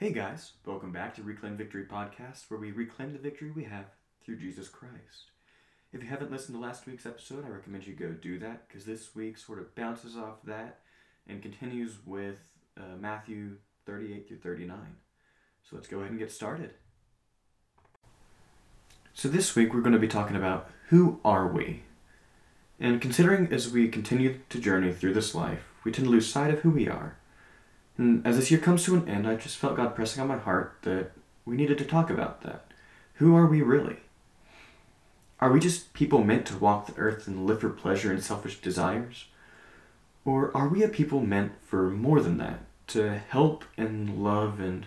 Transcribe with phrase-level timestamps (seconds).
[0.00, 3.86] Hey guys, welcome back to Reclaim Victory Podcast, where we reclaim the victory we have
[4.24, 5.32] through Jesus Christ.
[5.92, 8.84] If you haven't listened to last week's episode, I recommend you go do that because
[8.84, 10.78] this week sort of bounces off that
[11.26, 12.38] and continues with
[12.76, 13.56] uh, Matthew
[13.86, 14.78] 38 through 39.
[15.68, 16.74] So let's go ahead and get started.
[19.14, 21.82] So this week we're going to be talking about who are we?
[22.78, 26.54] And considering as we continue to journey through this life, we tend to lose sight
[26.54, 27.16] of who we are
[27.98, 30.38] and as this year comes to an end, I just felt God pressing on my
[30.38, 31.10] heart that
[31.44, 32.64] we needed to talk about that.
[33.14, 33.96] Who are we really?
[35.40, 38.60] Are we just people meant to walk the earth and live for pleasure and selfish
[38.60, 39.26] desires?
[40.24, 44.86] Or are we a people meant for more than that, to help and love and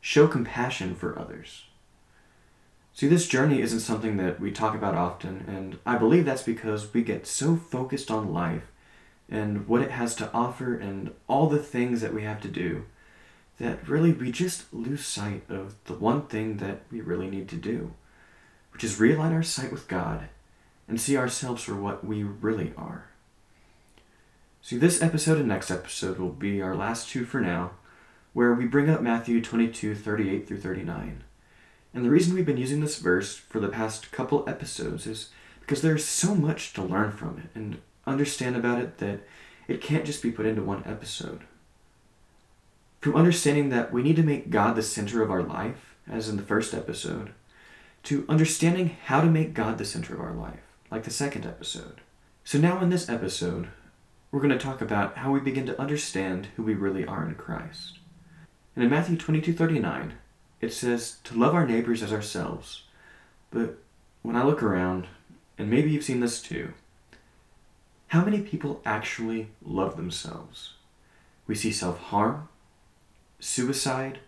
[0.00, 1.64] show compassion for others?
[2.94, 6.92] See, this journey isn't something that we talk about often, and I believe that's because
[6.92, 8.71] we get so focused on life
[9.28, 12.84] and what it has to offer and all the things that we have to do
[13.58, 17.56] that really we just lose sight of the one thing that we really need to
[17.56, 17.92] do,
[18.72, 20.28] which is realign our sight with God
[20.88, 23.06] and see ourselves for what we really are.
[24.62, 27.72] See, this episode and next episode will be our last two for now,
[28.32, 31.24] where we bring up Matthew 22 38 through 39.
[31.94, 35.30] And the reason we've been using this verse for the past couple episodes is
[35.60, 39.20] because there's so much to learn from it, and understand about it that
[39.68, 41.42] it can't just be put into one episode.
[43.00, 46.36] From understanding that we need to make God the center of our life, as in
[46.36, 47.32] the first episode,
[48.04, 52.00] to understanding how to make God the center of our life, like the second episode.
[52.44, 53.68] So, now in this episode,
[54.30, 57.34] we're going to talk about how we begin to understand who we really are in
[57.34, 57.98] Christ.
[58.74, 60.14] And in Matthew 22 39,
[60.60, 62.84] it says to love our neighbors as ourselves.
[63.50, 63.78] But
[64.22, 65.06] when I look around,
[65.58, 66.72] and maybe you've seen this too,
[68.12, 70.74] how many people actually love themselves?
[71.46, 72.50] We see self harm,
[73.40, 74.18] suicide,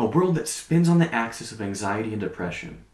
[0.00, 2.84] a world that spins on the axis of anxiety and depression,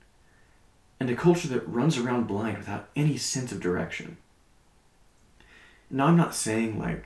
[0.98, 4.16] and a culture that runs around blind without any sense of direction.
[5.88, 7.04] Now, I'm not saying like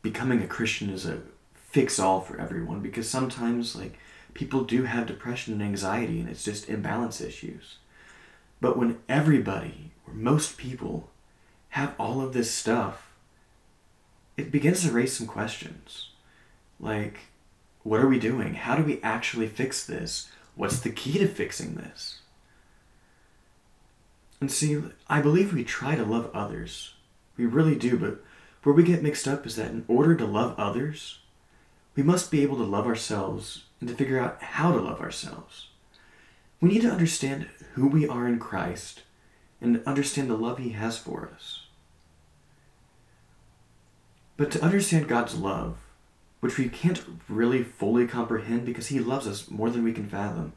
[0.00, 1.22] becoming a Christian is a
[1.56, 3.98] fix all for everyone because sometimes like
[4.32, 7.78] people do have depression and anxiety and it's just imbalance issues.
[8.60, 11.08] But when everybody or most people
[11.72, 13.10] have all of this stuff,
[14.36, 16.10] it begins to raise some questions.
[16.78, 17.20] Like,
[17.82, 18.54] what are we doing?
[18.54, 20.30] How do we actually fix this?
[20.54, 22.20] What's the key to fixing this?
[24.38, 26.92] And see, I believe we try to love others.
[27.38, 28.22] We really do, but
[28.64, 31.20] where we get mixed up is that in order to love others,
[31.96, 35.68] we must be able to love ourselves and to figure out how to love ourselves.
[36.60, 39.04] We need to understand who we are in Christ
[39.62, 41.61] and understand the love He has for us.
[44.36, 45.76] But to understand God's love,
[46.40, 50.52] which we can't really fully comprehend because He loves us more than we can fathom,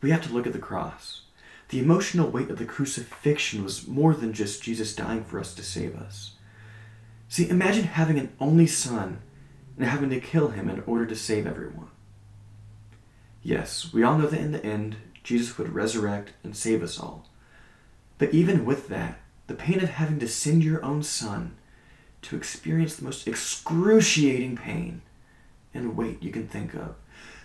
[0.00, 1.22] we have to look at the cross.
[1.70, 5.62] The emotional weight of the crucifixion was more than just Jesus dying for us to
[5.62, 6.32] save us.
[7.28, 9.22] See, imagine having an only son
[9.76, 11.88] and having to kill him in order to save everyone.
[13.42, 17.28] Yes, we all know that in the end, Jesus would resurrect and save us all.
[18.18, 21.56] But even with that, the pain of having to send your own son
[22.24, 25.02] to experience the most excruciating pain
[25.72, 26.94] and weight you can think of.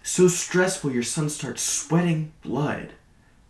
[0.03, 2.93] So stressful your son starts sweating blood,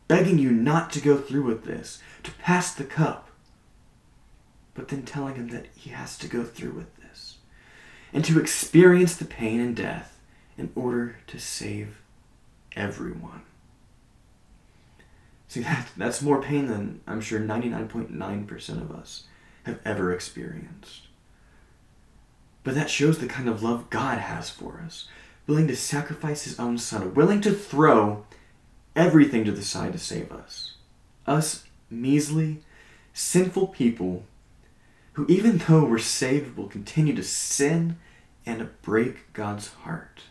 [0.07, 3.29] begging you not to go through with this, to pass the cup,
[4.73, 7.37] but then telling him that he has to go through with this,
[8.11, 10.19] and to experience the pain and death
[10.57, 12.01] in order to save
[12.75, 13.43] everyone.
[15.47, 19.25] See, that, that's more pain than I'm sure 99.9% of us
[19.63, 21.08] have ever experienced.
[22.63, 25.07] But that shows the kind of love God has for us,
[25.47, 28.25] willing to sacrifice his own son, willing to throw
[28.95, 30.73] everything to the side to save us.
[31.25, 32.61] Us measly,
[33.13, 34.23] sinful people
[35.13, 37.97] who, even though we're saved, will continue to sin
[38.45, 40.21] and break God's heart.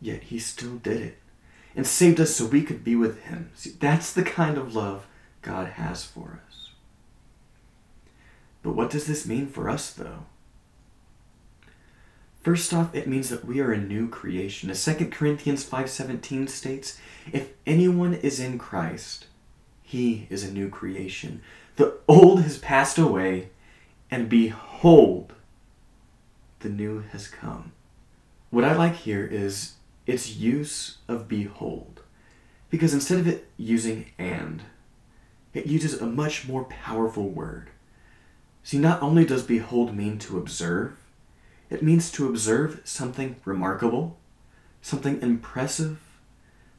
[0.00, 1.18] Yet he still did it
[1.76, 3.50] and saved us so we could be with him.
[3.54, 5.06] See, that's the kind of love
[5.42, 6.70] God has for us.
[8.62, 10.24] But what does this mean for us, though?
[12.42, 14.70] First off, it means that we are a new creation.
[14.70, 16.98] As 2 Corinthians 5:17 states,
[17.32, 19.26] if anyone is in Christ,
[19.82, 21.42] he is a new creation.
[21.76, 23.50] The old has passed away,
[24.10, 25.34] and behold,
[26.60, 27.72] the new has come.
[28.50, 29.74] What I like here is
[30.06, 32.02] its use of behold.
[32.70, 34.62] Because instead of it using and,
[35.52, 37.70] it uses a much more powerful word.
[38.62, 40.96] See, not only does behold mean to observe,
[41.70, 44.18] It means to observe something remarkable,
[44.82, 46.00] something impressive,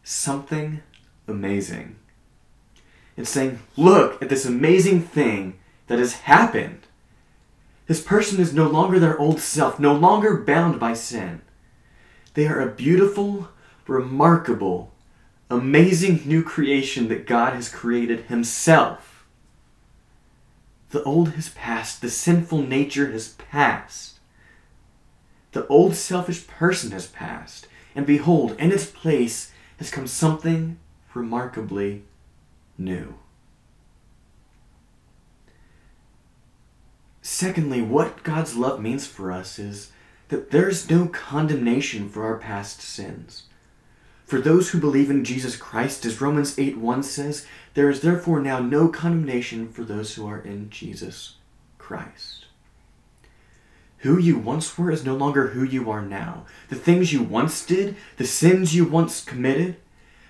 [0.04, 0.82] something
[1.28, 1.96] amazing.
[3.16, 6.82] It's saying, look at this amazing thing that has happened.
[7.88, 11.42] This person is no longer their old self, no longer bound by sin.
[12.34, 13.50] They are a beautiful,
[13.88, 14.94] remarkable,
[15.50, 19.26] amazing new creation that God has created Himself.
[20.92, 24.11] The old has passed, the sinful nature has passed.
[25.52, 30.80] The old selfish person has passed, and behold, in its place has come something
[31.14, 32.04] remarkably
[32.78, 33.16] new.
[37.22, 39.92] Secondly, what God's love means for us is
[40.30, 43.44] that there's no condemnation for our past sins.
[44.26, 48.40] For those who believe in Jesus Christ, as Romans 8 1 says, there is therefore
[48.40, 51.36] now no condemnation for those who are in Jesus
[51.78, 52.46] Christ.
[54.02, 56.46] Who you once were is no longer who you are now.
[56.70, 59.78] The things you once did, the sins you once committed,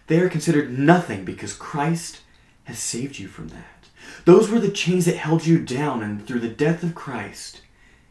[0.08, 2.22] they are considered nothing because Christ
[2.66, 3.88] has saved you from that.
[4.26, 7.62] Those were the chains that held you down, and through the death of Christ,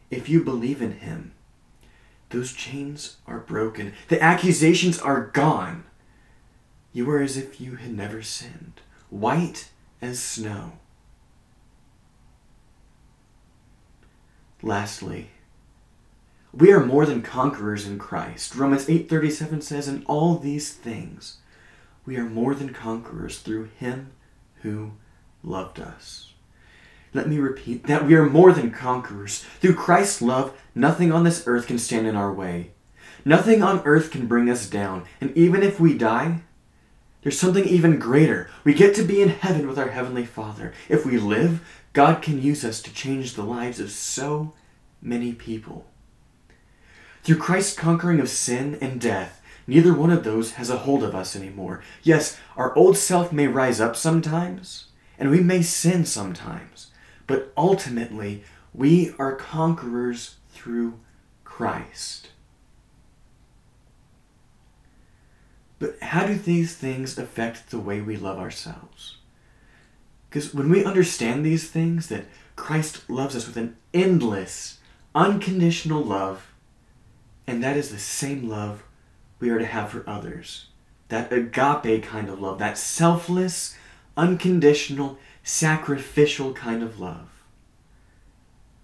[0.09, 1.33] if you believe in Him,
[2.29, 3.93] those chains are broken.
[4.07, 5.83] The accusations are gone.
[6.91, 9.69] You are as if you had never sinned, white
[10.01, 10.73] as snow.
[14.63, 15.29] Lastly,
[16.53, 18.55] we are more than conquerors in Christ.
[18.55, 21.37] Romans 8:37 says, "In all these things
[22.05, 24.11] we are more than conquerors through him
[24.61, 24.91] who
[25.43, 26.33] loved us."
[27.13, 29.43] Let me repeat that we are more than conquerors.
[29.59, 32.71] Through Christ's love, nothing on this earth can stand in our way.
[33.25, 35.03] Nothing on earth can bring us down.
[35.19, 36.41] And even if we die,
[37.21, 38.49] there's something even greater.
[38.63, 40.73] We get to be in heaven with our Heavenly Father.
[40.89, 41.61] If we live,
[41.93, 44.53] God can use us to change the lives of so
[45.01, 45.90] many people.
[47.23, 51.13] Through Christ's conquering of sin and death, neither one of those has a hold of
[51.13, 51.81] us anymore.
[52.01, 54.87] Yes, our old self may rise up sometimes,
[55.19, 56.91] and we may sin sometimes,
[57.27, 60.99] but ultimately, we are conquerors through
[61.43, 62.29] Christ.
[65.77, 69.17] But how do these things affect the way we love ourselves?
[70.29, 72.25] Because when we understand these things, that
[72.55, 74.79] Christ loves us with an endless,
[75.13, 76.50] unconditional love,
[77.47, 78.83] and that is the same love
[79.39, 80.67] we are to have for others.
[81.09, 83.75] That agape kind of love, that selfless,
[84.15, 87.27] unconditional, sacrificial kind of love.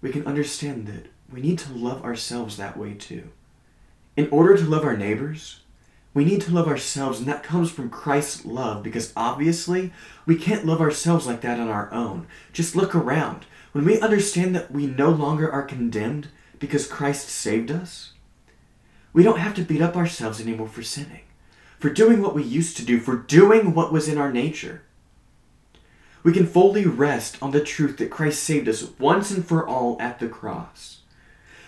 [0.00, 3.30] We can understand that we need to love ourselves that way too.
[4.16, 5.60] In order to love our neighbors,
[6.14, 9.92] we need to love ourselves, and that comes from Christ's love because obviously
[10.26, 12.26] we can't love ourselves like that on our own.
[12.52, 13.46] Just look around.
[13.72, 16.28] When we understand that we no longer are condemned
[16.58, 18.12] because Christ saved us,
[19.12, 21.22] we don't have to beat up ourselves anymore for sinning,
[21.78, 24.82] for doing what we used to do, for doing what was in our nature.
[26.22, 29.96] We can fully rest on the truth that Christ saved us once and for all
[30.00, 30.98] at the cross.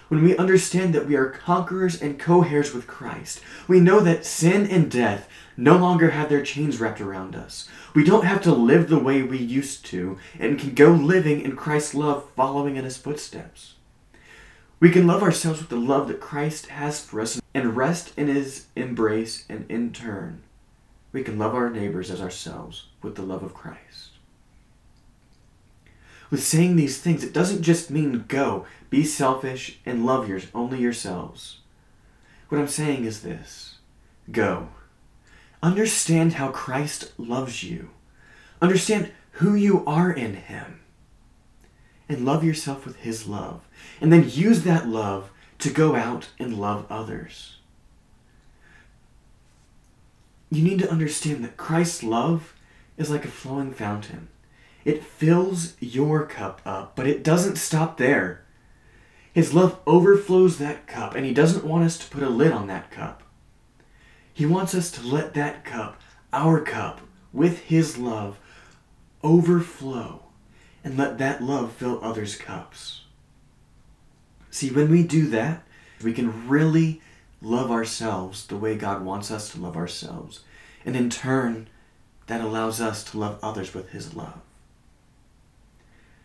[0.08, 4.26] When we understand that we are conquerors and co heirs with Christ, we know that
[4.26, 7.68] sin and death no longer have their chains wrapped around us.
[7.94, 11.54] We don't have to live the way we used to and can go living in
[11.54, 13.74] Christ's love, following in his footsteps.
[14.80, 18.28] We can love ourselves with the love that Christ has for us and rest in
[18.28, 20.42] his embrace, and in turn,
[21.12, 24.12] we can love our neighbors as ourselves with the love of Christ.
[26.30, 30.78] With saying these things, it doesn't just mean go, be selfish, and love yours, only
[30.78, 31.58] yourselves.
[32.48, 33.76] What I'm saying is this
[34.32, 34.68] go.
[35.62, 37.90] Understand how Christ loves you.
[38.62, 40.80] Understand who you are in Him.
[42.10, 43.60] And love yourself with His love
[44.00, 47.58] and then use that love to go out and love others.
[50.50, 52.52] You need to understand that Christ's love
[52.98, 54.26] is like a flowing fountain.
[54.84, 58.44] It fills your cup up, but it doesn't stop there.
[59.32, 62.66] His love overflows that cup, and He doesn't want us to put a lid on
[62.66, 63.22] that cup.
[64.34, 66.00] He wants us to let that cup,
[66.32, 67.02] our cup,
[67.32, 68.36] with His love,
[69.22, 70.24] overflow
[70.82, 73.02] and let that love fill others' cups.
[74.50, 75.62] See, when we do that,
[76.02, 77.00] we can really
[77.42, 80.40] love ourselves the way God wants us to love ourselves.
[80.84, 81.68] And in turn,
[82.26, 84.40] that allows us to love others with His love.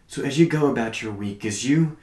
[0.08, 1.98] So as you go about your week, as you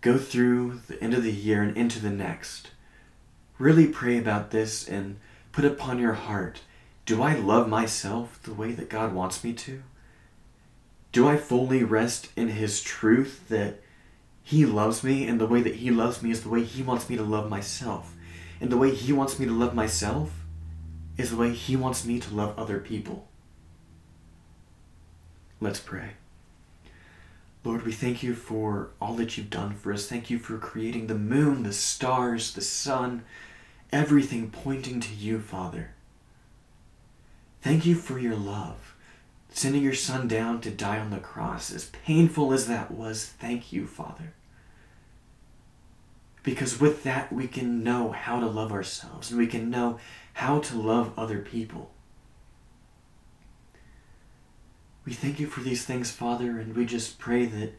[0.00, 2.70] go through the end of the year and into the next,
[3.58, 5.18] really pray about this and
[5.52, 6.60] put upon your heart
[7.04, 9.82] do I love myself the way that God wants me to?
[11.18, 13.80] Do I fully rest in His truth that
[14.40, 17.10] He loves me, and the way that He loves me is the way He wants
[17.10, 18.14] me to love myself.
[18.60, 20.30] And the way He wants me to love myself
[21.16, 23.26] is the way He wants me to love other people.
[25.60, 26.10] Let's pray.
[27.64, 30.06] Lord, we thank you for all that you've done for us.
[30.06, 33.24] Thank you for creating the moon, the stars, the sun,
[33.90, 35.90] everything pointing to you, Father.
[37.60, 38.94] Thank you for your love,
[39.50, 41.72] sending your Son down to die on the cross.
[41.72, 44.34] As painful as that was, thank you, Father.
[46.42, 49.98] Because with that, we can know how to love ourselves and we can know
[50.34, 51.90] how to love other people.
[55.04, 57.72] We thank you for these things, Father, and we just pray that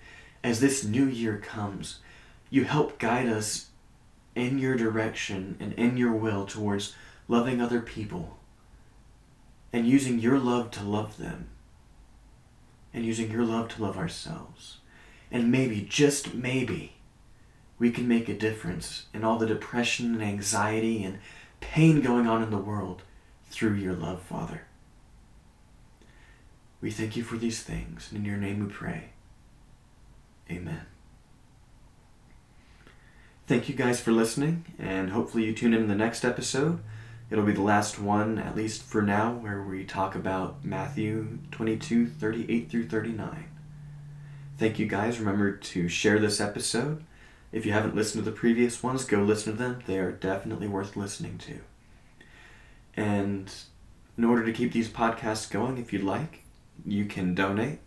[0.44, 2.00] as this new year comes,
[2.50, 3.68] you help guide us
[4.36, 6.96] in your direction and in your will towards
[7.28, 8.40] loving other people
[9.72, 11.50] and using your love to love them
[12.94, 14.78] and using your love to love ourselves.
[15.32, 16.94] And maybe, just maybe,
[17.78, 21.20] we can make a difference in all the depression and anxiety and
[21.60, 23.04] pain going on in the world
[23.50, 24.64] through your love, Father.
[26.82, 29.10] We thank you for these things, and in your name we pray.
[30.50, 30.82] Amen.
[33.48, 36.80] Thank you guys for listening, and hopefully you tune in the next episode.
[37.30, 42.08] It'll be the last one, at least for now, where we talk about Matthew 22
[42.08, 43.46] 38 through 39.
[44.58, 45.20] Thank you guys.
[45.20, 47.04] Remember to share this episode.
[47.52, 49.84] If you haven't listened to the previous ones, go listen to them.
[49.86, 51.60] They are definitely worth listening to.
[52.96, 53.52] And
[54.18, 56.44] in order to keep these podcasts going, if you'd like,
[56.86, 57.80] you can donate,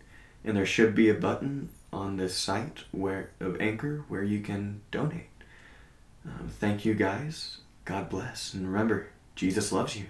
[0.43, 4.81] and there should be a button on this site where of Anchor where you can
[4.89, 5.29] donate.
[6.25, 7.59] Um, thank you guys.
[7.85, 10.05] God bless, and remember, Jesus loves you.